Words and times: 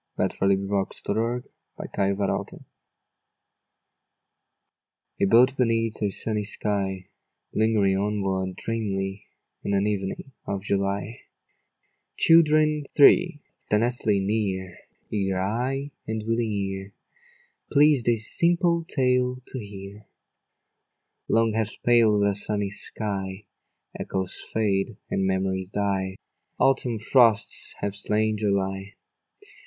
Which 0.15 0.39
do 0.39 0.47
you 0.49 0.57
think 0.57 1.45
it 1.77 2.17
was? 2.17 2.53
A 5.21 5.25
boat 5.25 5.55
beneath 5.55 6.01
a 6.01 6.09
sunny 6.09 6.43
sky, 6.43 7.09
Lingering 7.53 7.95
onward 7.99 8.55
dreamily 8.55 9.27
In 9.63 9.75
an 9.75 9.85
evening 9.85 10.31
of 10.47 10.63
Julyâ 10.63 11.19
Children 12.17 12.87
three 12.97 13.43
that 13.69 13.77
nestle 13.77 14.19
near, 14.19 14.75
Eager 15.11 15.39
eye 15.39 15.91
and 16.07 16.23
willing 16.23 16.51
ear, 16.51 16.93
Pleased 17.71 18.09
a 18.09 18.15
simple 18.15 18.83
tale 18.83 19.39
to 19.49 19.59
hearâ 19.59 20.05
Long 21.29 21.53
has 21.53 21.77
paled 21.77 22.23
that 22.23 22.37
sunny 22.37 22.71
sky: 22.71 23.45
Echoes 23.93 24.43
fade 24.51 24.97
and 25.11 25.27
memories 25.27 25.69
die. 25.69 26.15
Autumn 26.59 26.97
frosts 26.97 27.75
have 27.81 27.95
slain 27.95 28.35
July. 28.35 28.95